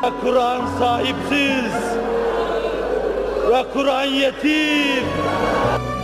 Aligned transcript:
Kur'an 0.00 0.66
sahipsiz 0.78 1.72
ve 3.50 3.64
Kur'an 3.72 4.04
yetim. 4.04 5.04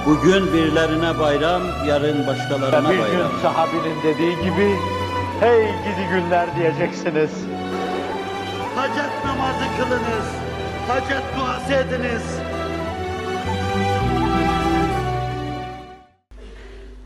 Bugün 0.07 0.53
birilerine 0.53 1.19
bayram, 1.19 1.63
yarın 1.87 2.27
başkalarına 2.27 2.91
Bir 2.91 2.99
bayram. 2.99 3.09
gün 3.31 3.39
sahabinin 3.43 4.03
dediği 4.03 4.37
gibi 4.37 4.77
hey 5.41 5.63
gidi 5.67 6.09
günler 6.11 6.57
diyeceksiniz. 6.57 7.31
Hacet 8.77 9.25
namazı 9.25 9.65
kılınız. 9.79 10.27
Hacet 10.89 11.23
duası 11.39 11.73
ediniz. 11.73 12.23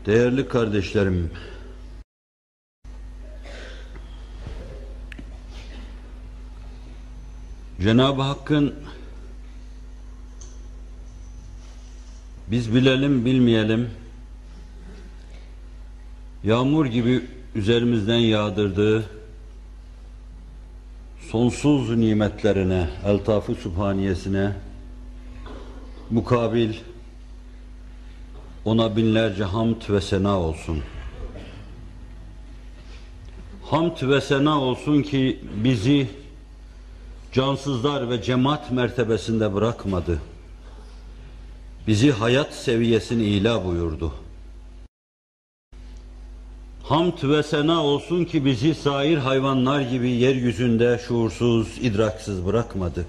Değerli 0.05 0.47
kardeşlerim, 0.47 1.31
Cenab-ı 7.79 8.21
Hakk'ın 8.21 8.75
biz 12.47 12.75
bilelim 12.75 13.25
bilmeyelim 13.25 13.89
yağmur 16.43 16.85
gibi 16.85 17.25
üzerimizden 17.55 18.17
yağdırdığı 18.17 19.05
sonsuz 21.31 21.97
nimetlerine, 21.97 22.89
eltaf-ı 23.05 23.55
sübhaniyesine 23.55 24.53
mukabil 26.09 26.73
ona 28.65 28.95
binlerce 28.95 29.43
hamd 29.43 29.89
ve 29.89 30.01
sena 30.01 30.39
olsun. 30.39 30.79
Hamd 33.63 34.01
ve 34.01 34.21
sena 34.21 34.61
olsun 34.61 35.01
ki 35.01 35.39
bizi 35.63 36.07
cansızlar 37.31 38.09
ve 38.09 38.21
cemaat 38.21 38.71
mertebesinde 38.71 39.53
bırakmadı. 39.53 40.21
Bizi 41.87 42.11
hayat 42.11 42.53
seviyesini 42.53 43.23
ila 43.23 43.65
buyurdu. 43.65 44.13
Hamd 46.83 47.23
ve 47.23 47.43
sena 47.43 47.83
olsun 47.83 48.25
ki 48.25 48.45
bizi 48.45 48.75
sair 48.75 49.17
hayvanlar 49.17 49.81
gibi 49.81 50.09
yeryüzünde 50.09 51.01
şuursuz, 51.07 51.77
idraksız 51.81 52.45
bırakmadı. 52.45 53.05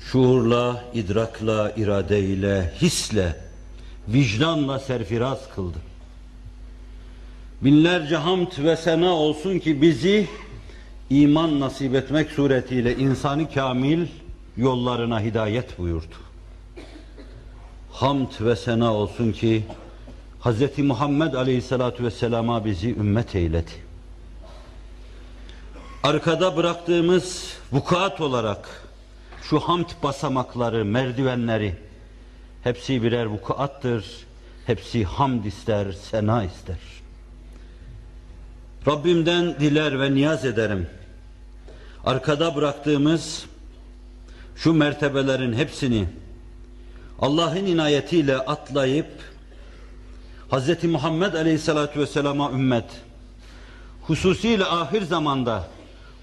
Şuurla, 0.00 0.84
idrakla, 0.94 1.72
iradeyle, 1.76 2.72
hisle, 2.82 3.36
vicdanla 4.08 4.78
serfiraz 4.78 5.38
kıldı. 5.54 5.78
Binlerce 7.62 8.16
hamd 8.16 8.52
ve 8.58 8.76
sena 8.76 9.10
olsun 9.10 9.58
ki 9.58 9.82
bizi 9.82 10.28
iman 11.10 11.60
nasip 11.60 11.94
etmek 11.94 12.30
suretiyle 12.30 12.96
insanı 12.96 13.50
kamil 13.50 14.06
yollarına 14.56 15.20
hidayet 15.20 15.78
buyurdu. 15.78 16.14
Hamd 17.92 18.28
ve 18.40 18.56
sena 18.56 18.94
olsun 18.94 19.32
ki 19.32 19.64
Hz. 20.40 20.78
Muhammed 20.78 21.34
Aleyhisselatü 21.34 22.04
Vesselam'a 22.04 22.64
bizi 22.64 22.90
ümmet 22.90 23.34
eyledi. 23.34 23.70
Arkada 26.02 26.56
bıraktığımız 26.56 27.56
vukuat 27.72 28.20
olarak 28.20 28.88
şu 29.42 29.60
hamd 29.60 29.88
basamakları, 30.02 30.84
merdivenleri 30.84 31.74
hepsi 32.62 33.02
birer 33.02 33.26
vukuattır. 33.26 34.26
Hepsi 34.66 35.04
hamd 35.04 35.44
ister, 35.44 35.92
sena 35.92 36.44
ister. 36.44 36.78
Rabbimden 38.88 39.54
diler 39.60 40.00
ve 40.00 40.14
niyaz 40.14 40.44
ederim. 40.44 40.86
Arkada 42.04 42.56
bıraktığımız 42.56 43.44
şu 44.56 44.72
mertebelerin 44.72 45.52
hepsini 45.52 46.06
Allah'ın 47.20 47.66
inayetiyle 47.66 48.36
atlayıp 48.36 49.06
Hz. 50.50 50.84
Muhammed 50.84 51.34
Aleyhisselatü 51.34 52.00
Vesselam'a 52.00 52.50
ümmet 52.50 52.84
hususiyle 54.02 54.64
ahir 54.64 55.02
zamanda 55.02 55.68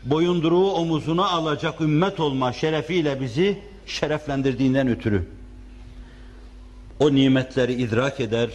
boyunduruğu 0.04 0.72
omuzuna 0.72 1.30
alacak 1.30 1.82
ümmet 1.82 2.20
olma 2.20 2.54
şerefiyle 2.54 3.22
bizi 3.22 3.60
şereflendirdiğinden 3.86 4.88
ötürü 4.88 5.28
o 7.00 7.16
nimetleri 7.16 7.74
idrak 7.74 8.20
eder, 8.20 8.50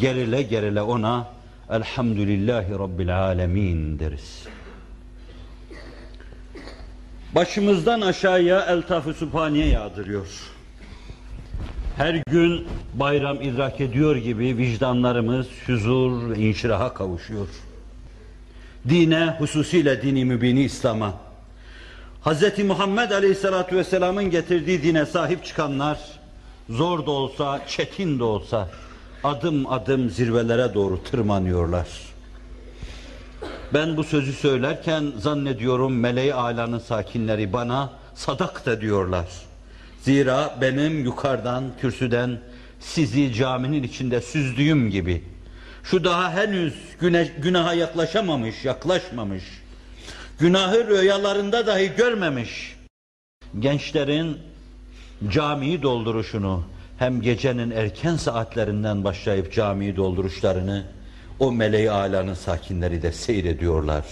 gerile 0.00 0.42
gerile 0.42 0.82
ona 0.82 1.26
Elhamdülillahi 1.70 2.72
Rabbil 2.72 3.18
Alemin 3.18 3.98
deriz. 3.98 4.44
Başımızdan 7.34 8.00
aşağıya 8.00 8.60
Eltaf-ı 8.60 9.14
Sübhaniye 9.14 9.66
yağdırıyor. 9.66 10.26
Her 11.96 12.22
gün 12.30 12.66
bayram 12.94 13.42
idrak 13.42 13.80
ediyor 13.80 14.16
gibi 14.16 14.56
vicdanlarımız 14.56 15.46
huzur 15.66 16.30
ve 16.30 16.38
inşiraha 16.38 16.94
kavuşuyor. 16.94 17.48
Dine, 18.88 19.36
hususiyle 19.38 20.02
dini 20.02 20.24
mübini 20.24 20.62
İslam'a, 20.62 21.14
Hz. 22.24 22.58
Muhammed 22.58 23.10
Aleyhisselatü 23.10 23.76
Vesselam'ın 23.76 24.30
getirdiği 24.30 24.82
dine 24.82 25.06
sahip 25.06 25.44
çıkanlar, 25.44 25.98
zor 26.70 27.06
da 27.06 27.10
olsa, 27.10 27.60
çetin 27.68 28.18
de 28.18 28.24
olsa, 28.24 28.68
adım 29.24 29.72
adım 29.72 30.10
zirvelere 30.10 30.74
doğru 30.74 31.04
tırmanıyorlar. 31.04 31.86
Ben 33.74 33.96
bu 33.96 34.04
sözü 34.04 34.32
söylerken 34.32 35.12
zannediyorum 35.18 35.98
meleği 36.00 36.34
alanın 36.34 36.78
sakinleri 36.78 37.52
bana 37.52 37.92
sadak 38.14 38.66
da 38.66 38.80
diyorlar. 38.80 39.26
Zira 40.02 40.58
benim 40.60 41.04
yukarıdan, 41.04 41.64
kürsüden 41.80 42.40
sizi 42.80 43.34
caminin 43.34 43.82
içinde 43.82 44.20
süzdüğüm 44.20 44.90
gibi 44.90 45.24
şu 45.82 46.04
daha 46.04 46.32
henüz 46.32 46.74
güne, 47.00 47.30
günaha 47.38 47.74
yaklaşamamış, 47.74 48.64
yaklaşmamış, 48.64 49.44
günahı 50.38 50.86
rüyalarında 50.88 51.66
dahi 51.66 51.92
görmemiş 51.96 52.76
gençlerin 53.58 54.38
camiyi 55.28 55.82
dolduruşunu 55.82 56.64
hem 56.98 57.22
gecenin 57.22 57.70
erken 57.70 58.16
saatlerinden 58.16 59.04
başlayıp 59.04 59.52
camiyi 59.52 59.96
dolduruşlarını 59.96 60.84
o 61.38 61.52
meleği 61.52 61.90
alanın 61.90 62.34
sakinleri 62.34 63.02
de 63.02 63.12
seyrediyorlar. 63.12 64.04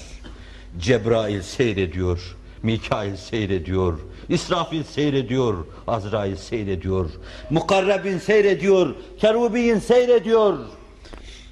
Cebrail 0.79 1.43
seyrediyor, 1.43 2.37
Mikail 2.63 3.17
seyrediyor, 3.17 3.99
İsrafil 4.29 4.83
seyrediyor, 4.83 5.67
Azrail 5.87 6.37
seyrediyor, 6.37 7.11
Mukarrebin 7.51 8.19
seyrediyor, 8.19 8.95
Kerubin 9.19 9.79
seyrediyor. 9.79 10.59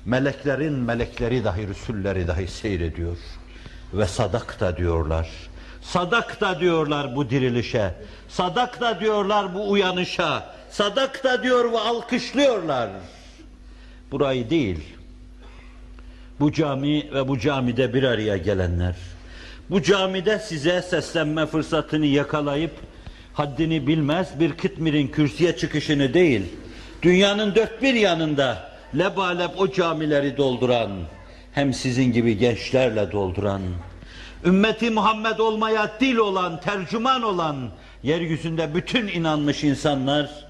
Meleklerin 0.04 0.72
melekleri 0.72 1.44
dahi, 1.44 1.68
Resulleri 1.68 2.28
dahi 2.28 2.48
seyrediyor. 2.48 3.16
Ve 3.94 4.06
sadak 4.06 4.60
da 4.60 4.76
diyorlar. 4.76 5.30
Sadak 5.82 6.40
da 6.40 6.60
diyorlar 6.60 7.16
bu 7.16 7.30
dirilişe. 7.30 7.94
Sadak 8.28 8.80
da 8.80 9.00
diyorlar 9.00 9.54
bu 9.54 9.70
uyanışa. 9.70 10.59
Sadak 10.70 11.24
da 11.24 11.42
diyor 11.42 11.72
ve 11.72 11.78
alkışlıyorlar. 11.78 12.90
Burayı 14.10 14.50
değil. 14.50 14.78
Bu 16.40 16.52
cami 16.52 17.12
ve 17.14 17.28
bu 17.28 17.38
camide 17.38 17.94
bir 17.94 18.02
araya 18.02 18.36
gelenler. 18.36 18.94
Bu 19.70 19.82
camide 19.82 20.38
size 20.38 20.82
seslenme 20.82 21.46
fırsatını 21.46 22.06
yakalayıp 22.06 22.72
haddini 23.34 23.86
bilmez 23.86 24.40
bir 24.40 24.52
kıtmirin 24.52 25.08
kürsüye 25.08 25.56
çıkışını 25.56 26.14
değil, 26.14 26.42
dünyanın 27.02 27.54
dört 27.54 27.82
bir 27.82 27.94
yanında 27.94 28.70
lebalep 28.98 29.60
o 29.60 29.72
camileri 29.72 30.36
dolduran, 30.36 30.90
hem 31.52 31.74
sizin 31.74 32.12
gibi 32.12 32.38
gençlerle 32.38 33.12
dolduran, 33.12 33.62
ümmeti 34.44 34.90
Muhammed 34.90 35.38
olmaya 35.38 35.90
dil 36.00 36.16
olan, 36.16 36.60
tercüman 36.60 37.22
olan, 37.22 37.56
yeryüzünde 38.02 38.74
bütün 38.74 39.08
inanmış 39.08 39.64
insanlar, 39.64 40.49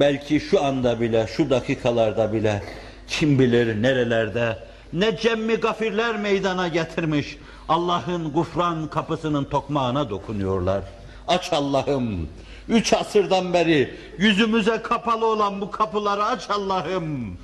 belki 0.00 0.40
şu 0.40 0.64
anda 0.64 1.00
bile, 1.00 1.26
şu 1.36 1.50
dakikalarda 1.50 2.32
bile, 2.32 2.62
kim 3.08 3.38
bilir 3.38 3.82
nerelerde, 3.82 4.58
ne 4.92 5.16
cemmi 5.16 5.54
gafirler 5.54 6.16
meydana 6.16 6.68
getirmiş, 6.68 7.38
Allah'ın 7.68 8.32
gufran 8.32 8.88
kapısının 8.88 9.44
tokmağına 9.44 10.10
dokunuyorlar. 10.10 10.82
Aç 11.28 11.52
Allah'ım, 11.52 12.28
üç 12.68 12.92
asırdan 12.92 13.52
beri 13.52 13.94
yüzümüze 14.18 14.82
kapalı 14.82 15.26
olan 15.26 15.60
bu 15.60 15.70
kapıları 15.70 16.24
aç 16.24 16.50
Allah'ım. 16.50 17.38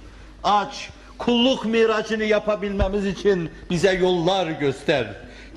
Aç, 0.45 0.91
kulluk 1.19 1.65
miracını 1.65 2.25
yapabilmemiz 2.25 3.07
için 3.07 3.51
bize 3.71 3.93
yollar 3.93 4.47
göster. 4.47 5.07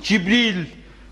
Cibril, 0.03 0.65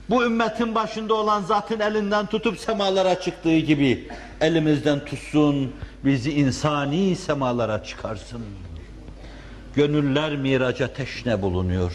bu 0.10 0.26
ümmetin 0.26 0.76
başında 0.76 1.14
olan 1.14 1.42
zatın 1.42 1.80
elinden 1.80 2.26
tutup 2.26 2.60
semalara 2.60 3.22
çıktığı 3.22 3.58
gibi 3.58 4.08
elimizden 4.42 5.06
tutsun, 5.06 5.74
bizi 6.06 6.32
insani 6.32 7.16
semalara 7.16 7.84
çıkarsın. 7.84 8.42
Gönüller 9.76 10.36
miraca 10.36 10.94
teşne 10.94 11.42
bulunuyor. 11.42 11.94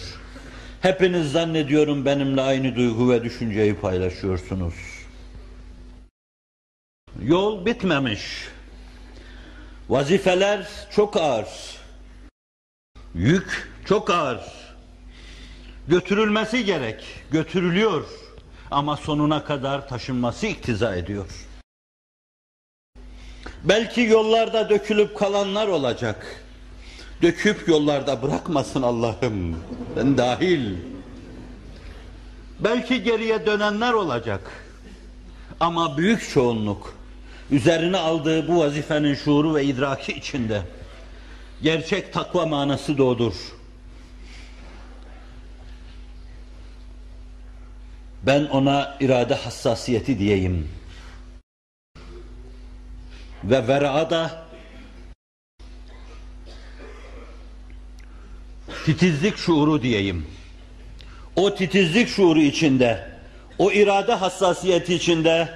Hepiniz 0.81 1.33
zannediyorum 1.33 2.05
benimle 2.05 2.41
aynı 2.41 2.77
duygu 2.77 3.11
ve 3.11 3.25
düşünceyi 3.25 3.75
paylaşıyorsunuz. 3.75 4.75
Yol 7.23 7.67
bitmemiş. 7.67 8.49
Vazifeler 9.89 10.69
çok 10.91 11.17
ağır. 11.17 11.49
Yük 13.15 13.71
çok 13.85 14.11
ağır. 14.11 14.41
Götürülmesi 15.89 16.65
gerek, 16.65 17.05
götürülüyor. 17.31 18.05
Ama 18.71 18.97
sonuna 18.97 19.45
kadar 19.45 19.89
taşınması 19.89 20.47
iktiza 20.47 20.97
ediyor. 20.97 21.27
Belki 23.65 24.01
yollarda 24.01 24.69
dökülüp 24.69 25.19
kalanlar 25.19 25.69
olacak. 25.69 26.45
Döküp 27.23 27.69
yollarda 27.69 28.23
bırakmasın 28.23 28.83
Allah'ım. 28.83 29.65
Ben 29.97 30.19
dahil. 30.19 30.77
Belki 32.61 33.03
geriye 33.03 33.47
dönenler 33.47 33.93
olacak. 33.93 34.51
Ama 35.61 35.99
büyük 35.99 36.31
çoğunluk 36.31 36.95
üzerine 37.51 37.97
aldığı 37.97 38.49
bu 38.49 38.59
vazifenin 38.61 39.15
şuuru 39.15 39.55
ve 39.55 39.65
idraki 39.65 40.13
içinde 40.13 40.63
gerçek 41.63 42.13
takva 42.13 42.47
manası 42.47 42.99
doğdur. 42.99 43.58
Ben 48.29 48.45
ona 48.45 48.97
irade 49.01 49.35
hassasiyeti 49.35 50.19
diyeyim. 50.19 50.69
Ve 53.45 53.69
vera 53.69 54.11
da 54.11 54.31
titizlik 58.85 59.37
şuuru 59.37 59.83
diyeyim. 59.83 60.27
O 61.37 61.55
titizlik 61.55 62.09
şuuru 62.09 62.41
içinde, 62.41 63.09
o 63.59 63.73
irade 63.73 64.15
hassasiyeti 64.15 64.95
içinde 64.95 65.49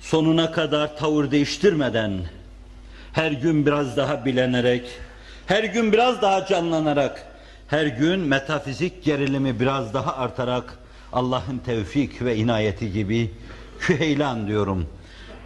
sonuna 0.00 0.52
kadar 0.52 0.96
tavır 0.96 1.30
değiştirmeden, 1.30 2.20
her 3.12 3.32
gün 3.32 3.66
biraz 3.66 3.96
daha 3.96 4.24
bilenerek, 4.24 4.82
her 5.46 5.64
gün 5.64 5.92
biraz 5.92 6.22
daha 6.22 6.46
canlanarak, 6.46 7.26
her 7.68 7.86
gün 7.86 8.20
metafizik 8.20 9.04
gerilimi 9.04 9.60
biraz 9.60 9.94
daha 9.94 10.16
artarak 10.16 10.83
Allah'ın 11.14 11.58
tevfik 11.58 12.22
ve 12.22 12.36
inayeti 12.36 12.92
gibi 12.92 13.30
küheylan 13.80 14.46
diyorum. 14.46 14.86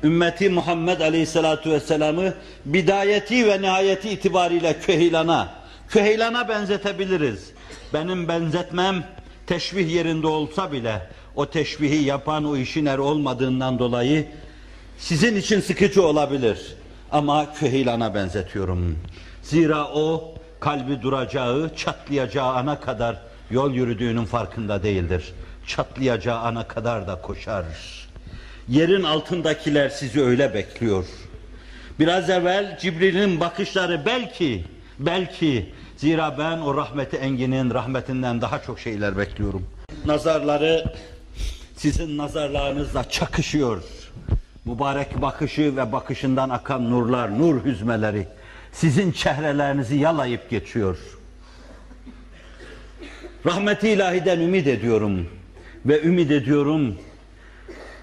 Ümmeti 0.03 0.49
Muhammed 0.49 1.01
Aleyhisselatu 1.01 1.71
Vesselam'ı 1.71 2.35
bidayeti 2.65 3.47
ve 3.47 3.63
nihayeti 3.63 4.11
itibariyle 4.11 4.77
küheylana, 4.81 5.49
küheylana 5.89 6.49
benzetebiliriz. 6.49 7.51
Benim 7.95 8.29
benzetmem 8.29 9.05
teşbih 9.47 9.95
yerinde 9.95 10.27
olsa 10.27 10.73
bile 10.73 11.03
o 11.37 11.47
teşbihi 11.47 12.05
yapan 12.05 12.45
o 12.45 12.57
işin 12.57 12.87
er 12.87 12.99
olmadığından 12.99 13.79
dolayı 13.79 14.27
sizin 14.99 15.37
için 15.37 15.61
sıkıcı 15.61 16.07
olabilir. 16.07 16.77
Ama 17.13 17.55
küheylana 17.55 18.15
benzetiyorum. 18.15 18.99
Zira 19.43 19.89
o 19.89 20.35
kalbi 20.61 21.03
duracağı, 21.03 21.71
çatlayacağı 21.77 22.53
ana 22.53 22.81
kadar 22.81 23.17
yol 23.51 23.73
yürüdüğünün 23.75 24.25
farkında 24.25 24.83
değildir. 24.83 25.33
Çatlayacağı 25.69 26.39
ana 26.39 26.69
kadar 26.69 27.07
da 27.07 27.21
koşar. 27.21 27.65
Yerin 28.69 29.03
altındakiler 29.03 29.89
sizi 29.89 30.23
öyle 30.23 30.55
bekliyor. 30.55 31.05
Biraz 31.99 32.31
evvel 32.31 32.79
Cibril'in 32.79 33.41
bakışları 33.41 34.07
belki, 34.07 34.65
belki 34.99 35.73
zira 35.97 36.39
ben 36.39 36.59
o 36.59 36.77
rahmeti 36.77 37.17
enginin 37.17 37.71
rahmetinden 37.75 38.41
daha 38.41 38.63
çok 38.63 38.81
şeyler 38.81 39.19
bekliyorum. 39.19 39.67
Nazarları 40.07 40.95
sizin 41.77 42.19
nazarlarınızla 42.19 43.11
çakışıyor. 43.11 43.83
Mübarek 44.65 45.23
bakışı 45.23 45.77
ve 45.77 45.93
bakışından 45.93 46.51
akan 46.51 46.91
nurlar, 46.91 47.39
nur 47.39 47.65
hüzmeleri 47.65 48.29
sizin 48.73 49.13
çehrelerinizi 49.13 49.97
yalayıp 49.97 50.51
geçiyor. 50.51 50.99
Rahmeti 53.47 53.89
ilahiden 53.89 54.41
ümit 54.41 54.67
ediyorum 54.67 55.38
ve 55.87 56.03
ümit 56.03 56.31
ediyorum 56.31 56.99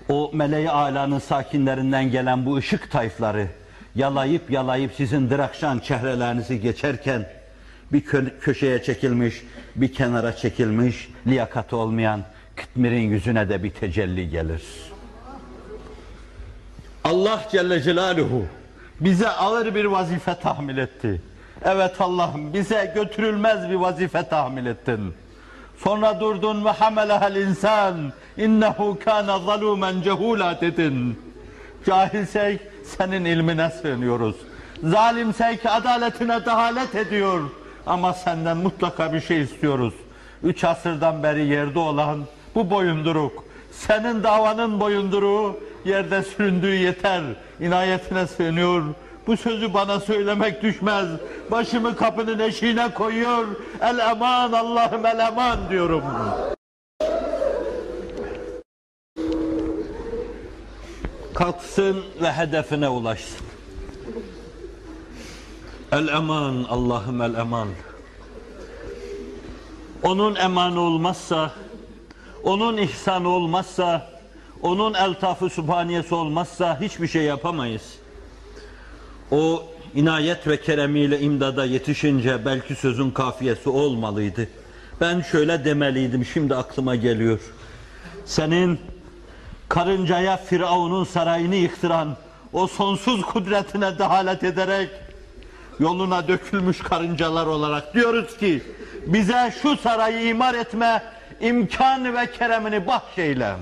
o 0.09 0.31
meleği 0.33 0.69
alanın 0.69 1.19
sakinlerinden 1.19 2.11
gelen 2.11 2.45
bu 2.45 2.55
ışık 2.55 2.91
tayfları 2.91 3.47
yalayıp 3.95 4.51
yalayıp 4.51 4.93
sizin 4.93 5.29
dırakşan 5.29 5.79
çehrelerinizi 5.79 6.61
geçerken 6.61 7.29
bir 7.91 8.01
kö- 8.01 8.39
köşeye 8.39 8.83
çekilmiş, 8.83 9.43
bir 9.75 9.93
kenara 9.93 10.35
çekilmiş, 10.35 11.09
liyakati 11.27 11.75
olmayan 11.75 12.21
kıtmirin 12.55 13.09
yüzüne 13.09 13.49
de 13.49 13.63
bir 13.63 13.71
tecelli 13.71 14.29
gelir. 14.29 14.63
Allah 17.03 17.47
Celle 17.51 17.81
Celaluhu 17.81 18.45
bize 18.99 19.29
ağır 19.29 19.75
bir 19.75 19.85
vazife 19.85 20.35
tahmil 20.35 20.77
etti. 20.77 21.21
Evet 21.65 22.01
Allah'ım 22.01 22.53
bize 22.53 22.91
götürülmez 22.95 23.69
bir 23.69 23.75
vazife 23.75 24.23
tahmil 24.23 24.65
ettin. 24.65 25.13
Sonra 25.83 26.19
durdun 26.19 26.65
ve 26.65 26.69
hamelehel 26.69 27.35
insan 27.35 27.95
innehu 28.37 28.99
kana 29.05 29.39
zalumen 29.39 30.01
cehula 30.01 30.61
dedin. 30.61 31.19
Cahilsek 31.85 32.61
senin 32.97 33.25
ilmine 33.25 33.69
sığınıyoruz. 33.69 34.35
Zalimsek 34.83 35.65
adaletine 35.65 36.45
dehalet 36.45 36.95
ediyor. 36.95 37.41
Ama 37.87 38.13
senden 38.13 38.57
mutlaka 38.57 39.13
bir 39.13 39.21
şey 39.21 39.41
istiyoruz. 39.41 39.93
Üç 40.43 40.63
asırdan 40.63 41.23
beri 41.23 41.45
yerde 41.45 41.79
olan 41.79 42.19
bu 42.55 42.69
boyunduruk, 42.69 43.43
senin 43.71 44.23
davanın 44.23 44.79
boyunduruğu 44.79 45.59
yerde 45.85 46.23
süründüğü 46.23 46.75
yeter. 46.75 47.21
İnayetine 47.59 48.27
sığınıyor. 48.27 48.83
Bu 49.27 49.37
sözü 49.37 49.73
bana 49.73 49.99
söylemek 49.99 50.63
düşmez. 50.63 51.07
Başımı 51.51 51.95
kapının 51.95 52.39
eşiğine 52.39 52.93
koyuyor. 52.93 53.45
El 53.81 53.99
eman 53.99 54.51
Allah'ım 54.51 55.05
el 55.05 55.19
eman 55.19 55.69
diyorum. 55.69 56.03
Kalksın 61.33 62.03
ve 62.21 62.31
hedefine 62.31 62.89
ulaşsın. 62.89 63.45
El 65.91 66.07
eman 66.07 66.65
Allah'ım 66.69 67.21
el 67.21 67.33
eman. 67.33 67.67
Onun 70.03 70.35
emanı 70.35 70.79
olmazsa, 70.79 71.51
onun 72.43 72.77
ihsanı 72.77 73.29
olmazsa, 73.29 74.09
onun 74.61 74.93
eltafı 74.93 75.49
subhaniyesi 75.49 76.15
olmazsa 76.15 76.81
hiçbir 76.81 77.07
şey 77.07 77.23
yapamayız. 77.23 78.04
O 79.31 79.63
inayet 79.95 80.47
ve 80.47 80.61
keremiyle 80.61 81.19
imdada 81.19 81.65
yetişince 81.65 82.45
belki 82.45 82.75
sözün 82.75 83.11
kafiyesi 83.11 83.69
olmalıydı. 83.69 84.47
Ben 85.01 85.21
şöyle 85.21 85.65
demeliydim, 85.65 86.25
şimdi 86.25 86.55
aklıma 86.55 86.95
geliyor. 86.95 87.39
Senin 88.25 88.79
karıncaya 89.69 90.37
Firavun'un 90.37 91.03
sarayını 91.03 91.55
yıktıran 91.55 92.17
o 92.53 92.67
sonsuz 92.67 93.21
kudretine 93.21 93.99
dehalet 93.99 94.43
ederek 94.43 94.89
yoluna 95.79 96.27
dökülmüş 96.27 96.79
karıncalar 96.79 97.45
olarak 97.45 97.93
diyoruz 97.93 98.37
ki 98.37 98.61
bize 99.05 99.53
şu 99.61 99.77
sarayı 99.77 100.27
imar 100.27 100.53
etme 100.53 101.03
imkan 101.41 102.15
ve 102.15 102.31
keremini 102.31 102.87
bahşeyle. 102.87 103.55